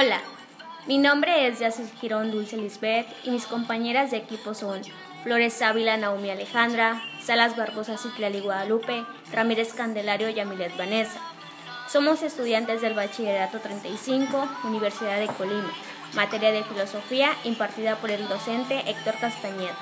[0.00, 0.20] Hola,
[0.86, 4.80] mi nombre es Yacel Girón Dulce Lisbeth y mis compañeras de equipo son
[5.24, 11.18] Flores Ávila Naomi Alejandra, Salas Barbosa Citlali Guadalupe, Ramírez Candelario y Amilet Vanessa.
[11.88, 15.72] Somos estudiantes del Bachillerato 35, Universidad de Colima,
[16.14, 19.76] materia de filosofía impartida por el docente Héctor Castañeda.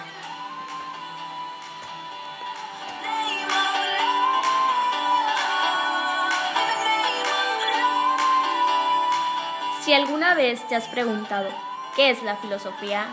[9.86, 11.48] Si alguna vez te has preguntado
[11.94, 13.06] qué es la filosofía,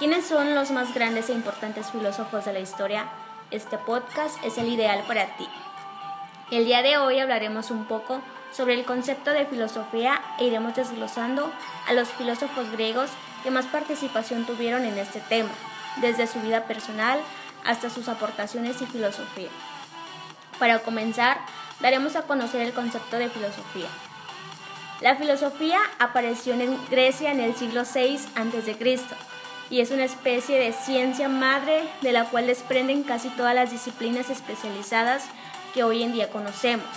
[0.00, 3.08] quiénes son los más grandes e importantes filósofos de la historia,
[3.52, 5.48] este podcast es el ideal para ti.
[6.50, 11.52] El día de hoy hablaremos un poco sobre el concepto de filosofía e iremos desglosando
[11.86, 13.10] a los filósofos griegos
[13.44, 15.52] que más participación tuvieron en este tema,
[15.98, 17.20] desde su vida personal
[17.64, 19.50] hasta sus aportaciones y filosofía.
[20.58, 21.38] Para comenzar,
[21.78, 23.86] daremos a conocer el concepto de filosofía.
[25.00, 28.98] La filosofía apareció en Grecia en el siglo VI a.C.
[29.70, 34.28] y es una especie de ciencia madre de la cual desprenden casi todas las disciplinas
[34.28, 35.24] especializadas
[35.72, 36.88] que hoy en día conocemos.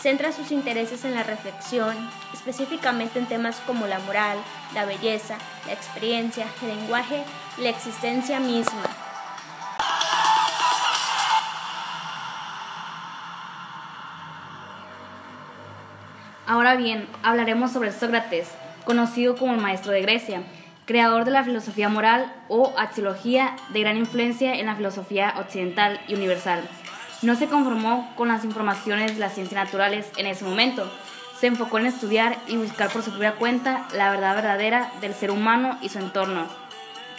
[0.00, 1.96] Centra sus intereses en la reflexión,
[2.32, 4.38] específicamente en temas como la moral,
[4.72, 7.24] la belleza, la experiencia, el lenguaje
[7.58, 9.03] la existencia misma.
[16.46, 18.48] Ahora bien, hablaremos sobre Sócrates,
[18.84, 20.42] conocido como el maestro de Grecia,
[20.84, 26.14] creador de la filosofía moral o axiología de gran influencia en la filosofía occidental y
[26.14, 26.60] universal.
[27.22, 30.92] No se conformó con las informaciones de las ciencias naturales en ese momento.
[31.40, 35.30] Se enfocó en estudiar y buscar por su propia cuenta la verdad verdadera del ser
[35.30, 36.46] humano y su entorno.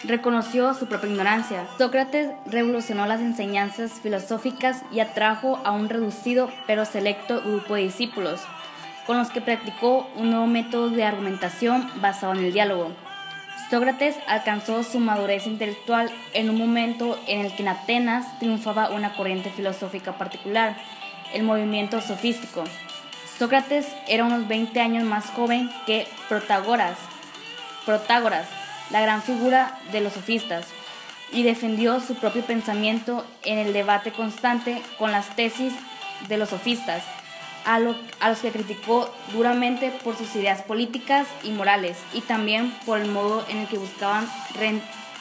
[0.03, 1.65] Reconoció su propia ignorancia.
[1.79, 8.45] Sócrates revolucionó las enseñanzas filosóficas y atrajo a un reducido pero selecto grupo de discípulos
[9.05, 12.91] con los que practicó un nuevo método de argumentación basado en el diálogo.
[13.69, 19.13] Sócrates alcanzó su madurez intelectual en un momento en el que en Atenas triunfaba una
[19.13, 20.75] corriente filosófica particular,
[21.33, 22.63] el movimiento sofístico.
[23.39, 26.97] Sócrates era unos 20 años más joven que Protágoras,
[27.85, 28.47] Protágoras,
[28.91, 30.67] la gran figura de los sofistas,
[31.31, 35.73] y defendió su propio pensamiento en el debate constante con las tesis
[36.29, 37.03] de los sofistas
[37.65, 43.09] a, los que criticó duramente por sus ideas políticas y morales y también por el
[43.09, 44.29] modo en el que buscaban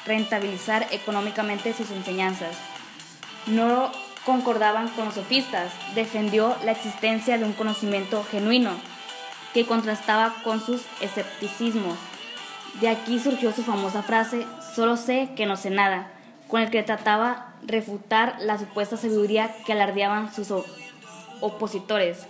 [0.07, 2.57] rentabilizar económicamente sus enseñanzas.
[3.47, 3.91] No
[4.25, 8.71] concordaban con los sofistas, defendió la existencia de un conocimiento genuino
[9.53, 11.97] que contrastaba con sus escepticismos.
[12.81, 16.11] De aquí surgió su famosa frase, solo sé que no sé nada,
[16.49, 20.51] con el que trataba refutar la supuesta sabiduría que alardeaban sus
[21.45, 22.27] opositores.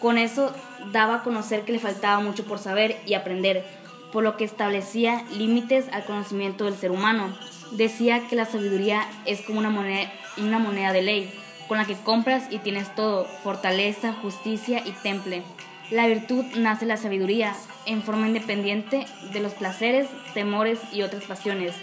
[0.00, 0.52] Con eso
[0.92, 3.64] daba a conocer que le faltaba mucho por saber y aprender,
[4.12, 7.36] por lo que establecía límites al conocimiento del ser humano.
[7.72, 11.34] Decía que la sabiduría es como una moneda, una moneda de ley,
[11.68, 15.42] con la que compras y tienes todo, fortaleza, justicia y temple.
[15.90, 17.54] La virtud nace la sabiduría,
[17.86, 21.74] en forma independiente de los placeres, temores y otras pasiones.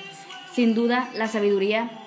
[0.54, 2.01] Sin duda, la sabiduría,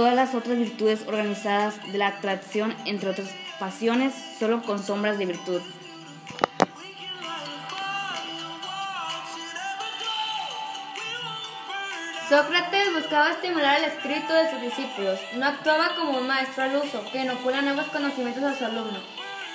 [0.00, 3.28] todas las otras virtudes organizadas de la atracción, entre otras
[3.58, 5.60] pasiones solo con sombras de virtud.
[12.30, 15.20] Sócrates buscaba estimular el espíritu de sus discípulos.
[15.34, 19.00] No actuaba como un maestro al uso, que inocula nuevos conocimientos a su alumno.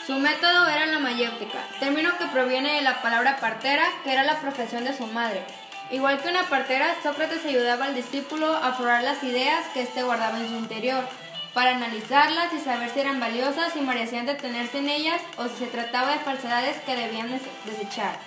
[0.06, 4.40] Su método era la mayéutica, término que proviene de la palabra partera, que era la
[4.42, 5.44] profesión de su madre.
[5.92, 10.40] Igual que una partera, Sócrates ayudaba al discípulo a forrar las ideas que éste guardaba
[10.40, 11.04] en su interior
[11.54, 15.68] para analizarlas y saber si eran valiosas y merecían detenerse en ellas o si se
[15.68, 17.30] trataba de falsedades que debían
[17.66, 18.20] desechar.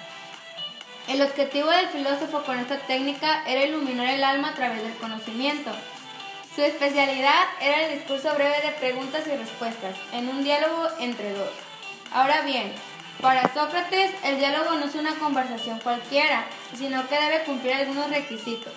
[1.09, 5.71] El objetivo del filósofo con esta técnica era iluminar el alma a través del conocimiento.
[6.55, 11.51] Su especialidad era el discurso breve de preguntas y respuestas, en un diálogo entre dos.
[12.13, 12.72] Ahora bien,
[13.20, 16.44] para Sócrates el diálogo no es una conversación cualquiera,
[16.74, 18.72] sino que debe cumplir algunos requisitos.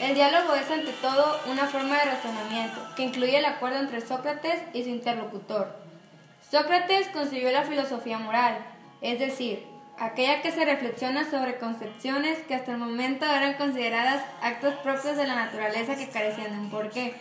[0.00, 4.62] El diálogo es ante todo una forma de razonamiento que incluye el acuerdo entre Sócrates
[4.72, 5.76] y su interlocutor.
[6.50, 8.58] Sócrates concibió la filosofía moral,
[9.00, 9.66] es decir,
[9.98, 15.26] aquella que se reflexiona sobre concepciones que hasta el momento eran consideradas actos propios de
[15.26, 17.14] la naturaleza que carecían de un porqué.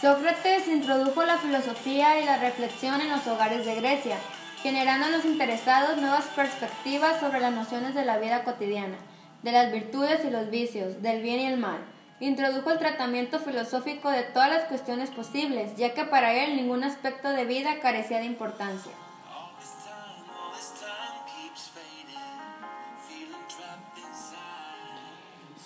[0.00, 4.16] Sócrates introdujo la filosofía y la reflexión en los hogares de Grecia,
[4.62, 8.96] generando en los interesados nuevas perspectivas sobre las nociones de la vida cotidiana,
[9.42, 11.80] de las virtudes y los vicios, del bien y el mal.
[12.20, 17.30] Introdujo el tratamiento filosófico de todas las cuestiones posibles, ya que para él ningún aspecto
[17.30, 18.92] de vida carecía de importancia.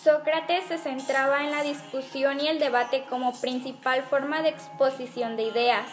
[0.03, 5.43] Sócrates se centraba en la discusión y el debate como principal forma de exposición de
[5.43, 5.91] ideas.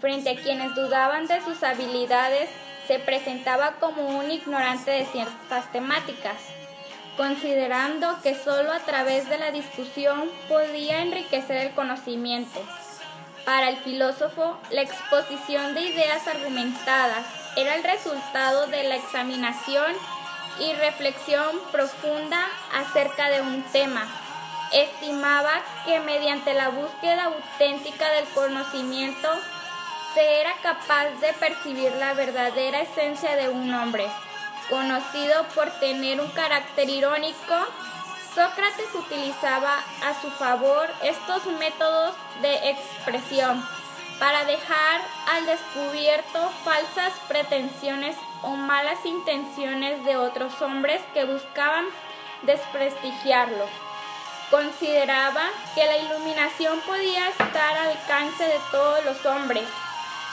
[0.00, 2.48] Frente a quienes dudaban de sus habilidades,
[2.86, 6.38] se presentaba como un ignorante de ciertas temáticas,
[7.18, 12.60] considerando que sólo a través de la discusión podía enriquecer el conocimiento.
[13.44, 17.26] Para el filósofo, la exposición de ideas argumentadas
[17.56, 19.92] era el resultado de la examinación
[20.58, 24.06] y reflexión profunda acerca de un tema.
[24.72, 29.28] Estimaba que mediante la búsqueda auténtica del conocimiento
[30.14, 34.06] se era capaz de percibir la verdadera esencia de un hombre.
[34.68, 37.54] Conocido por tener un carácter irónico,
[38.34, 43.66] Sócrates utilizaba a su favor estos métodos de expresión
[44.20, 45.00] para dejar
[45.32, 51.86] al descubierto falsas pretensiones o malas intenciones de otros hombres que buscaban
[52.42, 53.66] desprestigiarlo.
[54.50, 55.42] Consideraba
[55.74, 59.64] que la iluminación podía estar al alcance de todos los hombres,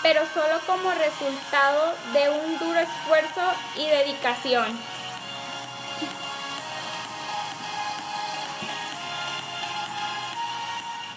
[0.04, 3.42] pero solo como resultado de un duro esfuerzo
[3.76, 4.66] y dedicación.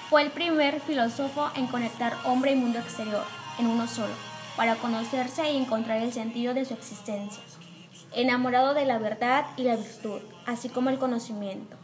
[0.09, 3.25] Fue el primer filósofo en conectar hombre y mundo exterior
[3.61, 4.13] en uno solo,
[4.57, 7.43] para conocerse y encontrar el sentido de su existencia.
[8.13, 11.77] Enamorado de la verdad y la virtud, así como el conocimiento.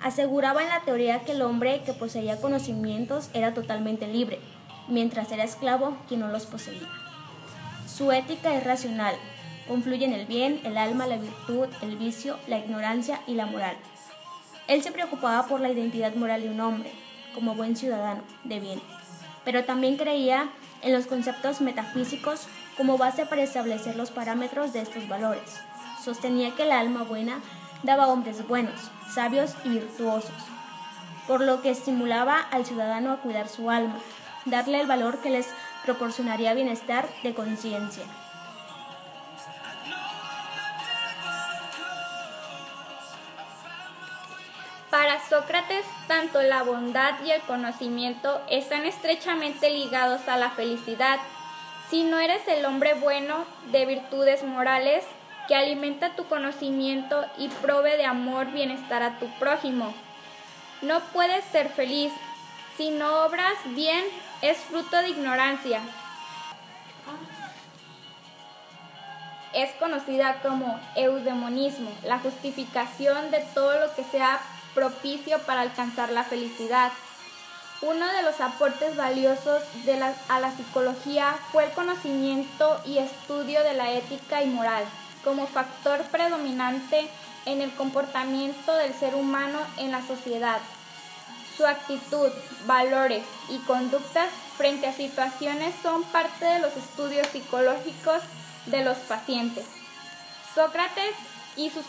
[0.00, 4.38] Aseguraba en la teoría que el hombre que poseía conocimientos era totalmente libre,
[4.88, 6.88] mientras era esclavo quien no los poseía.
[7.86, 9.14] Su ética es racional,
[9.68, 13.76] confluyen el bien, el alma, la virtud, el vicio, la ignorancia y la moral.
[14.68, 16.92] Él se preocupaba por la identidad moral de un hombre,
[17.34, 18.80] como buen ciudadano de bien,
[19.44, 20.50] pero también creía
[20.82, 22.46] en los conceptos metafísicos
[22.76, 25.60] como base para establecer los parámetros de estos valores.
[26.02, 27.40] Sostenía que el alma buena
[27.82, 30.30] daba hombres buenos, sabios y virtuosos,
[31.26, 33.96] por lo que estimulaba al ciudadano a cuidar su alma,
[34.44, 35.48] darle el valor que les
[35.84, 38.04] proporcionaría bienestar de conciencia.
[44.90, 51.18] Para Sócrates, tanto la bondad y el conocimiento están estrechamente ligados a la felicidad.
[51.88, 55.02] Si no eres el hombre bueno de virtudes morales,
[55.48, 59.94] que alimenta tu conocimiento y prove de amor bienestar a tu prójimo.
[60.82, 62.12] No puedes ser feliz.
[62.76, 64.04] Si no obras bien,
[64.40, 65.80] es fruto de ignorancia.
[69.52, 74.40] Es conocida como eudemonismo, la justificación de todo lo que sea
[74.74, 76.90] propicio para alcanzar la felicidad.
[77.82, 83.62] Uno de los aportes valiosos de la, a la psicología fue el conocimiento y estudio
[83.64, 84.84] de la ética y moral
[85.22, 87.08] como factor predominante
[87.44, 90.58] en el comportamiento del ser humano en la sociedad.
[91.56, 92.30] Su actitud,
[92.66, 98.22] valores y conductas frente a situaciones son parte de los estudios psicológicos
[98.66, 99.66] de los pacientes.
[100.54, 101.14] Sócrates
[101.56, 101.84] y sus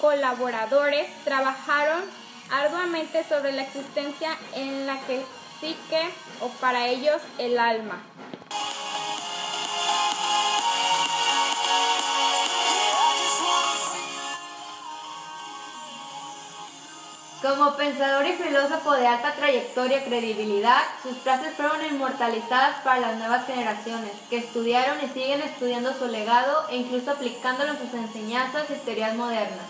[0.00, 2.02] colaboradores trabajaron
[2.50, 5.24] arduamente sobre la existencia en la que
[5.60, 8.02] psique o para ellos el alma.
[17.42, 23.16] Como pensador y filósofo de alta trayectoria y credibilidad, sus frases fueron inmortalizadas para las
[23.16, 28.68] nuevas generaciones, que estudiaron y siguen estudiando su legado e incluso aplicándolo en sus enseñanzas
[28.68, 29.66] y teorías modernas.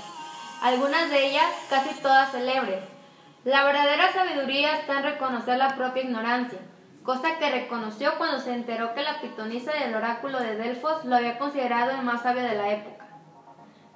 [0.61, 2.83] Algunas de ellas, casi todas célebres.
[3.45, 6.59] La verdadera sabiduría está en reconocer la propia ignorancia,
[7.05, 11.39] cosa que reconoció cuando se enteró que la pitonisa del oráculo de Delfos lo había
[11.39, 13.00] considerado el más sabio de la época.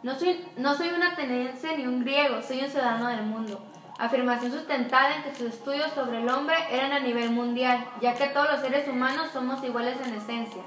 [0.04, 3.58] No soy, no soy un ateniense ni un griego, soy un ciudadano del mundo.
[3.99, 8.26] Afirmación sustentada en que sus estudios sobre el hombre eran a nivel mundial, ya que
[8.26, 10.62] todos los seres humanos somos iguales en esencia.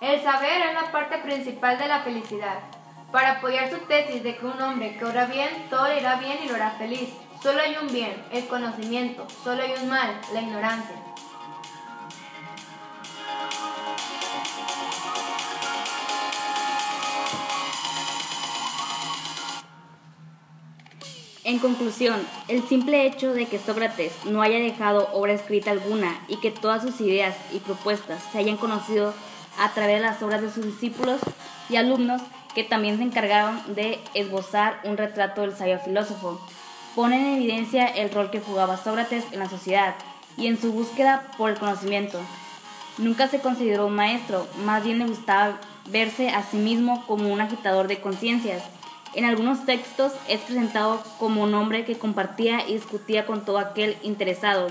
[0.00, 2.58] El saber es la parte principal de la felicidad.
[3.12, 6.38] Para apoyar su tesis de que un hombre que ora bien, todo le irá bien
[6.44, 7.08] y lo hará feliz.
[7.40, 9.28] Solo hay un bien, el conocimiento.
[9.44, 10.96] Solo hay un mal, la ignorancia.
[21.50, 22.14] En conclusión,
[22.46, 26.80] el simple hecho de que Sócrates no haya dejado obra escrita alguna y que todas
[26.80, 29.12] sus ideas y propuestas se hayan conocido
[29.58, 31.18] a través de las obras de sus discípulos
[31.68, 32.22] y alumnos
[32.54, 36.40] que también se encargaron de esbozar un retrato del sabio filósofo,
[36.94, 39.96] pone en evidencia el rol que jugaba Sócrates en la sociedad
[40.36, 42.20] y en su búsqueda por el conocimiento.
[42.96, 47.40] Nunca se consideró un maestro, más bien le gustaba verse a sí mismo como un
[47.40, 48.62] agitador de conciencias
[49.14, 53.96] En algunos textos es presentado como un hombre que compartía y discutía con todo aquel
[54.02, 54.68] interesado.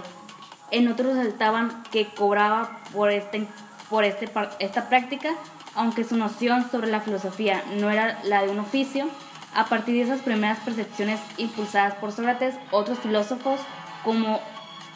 [0.71, 3.45] En otros resaltaban que cobraba por, este,
[3.89, 4.29] por este,
[4.59, 5.29] esta práctica,
[5.75, 9.09] aunque su noción sobre la filosofía no era la de un oficio.
[9.55, 13.59] A partir de esas primeras percepciones impulsadas por Sócrates, otros filósofos
[14.05, 14.39] como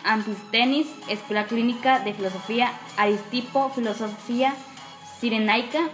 [0.05, 4.53] Antistenis, Escuela Clínica de Filosofía, Aristipo, Filosofía
[5.19, 5.89] Sirenaica,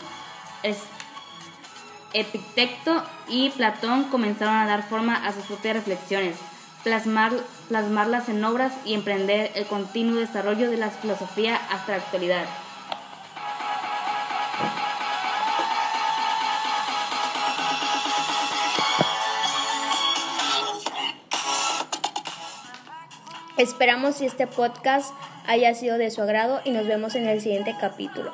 [2.14, 6.38] Epicteto y Platón comenzaron a dar forma a sus propias reflexiones,
[6.84, 7.34] plasmar,
[7.68, 12.46] plasmarlas en obras y emprender el continuo desarrollo de la filosofía hasta la actualidad.
[23.58, 25.14] Esperamos que este podcast
[25.46, 28.34] haya sido de su agrado y nos vemos en el siguiente capítulo.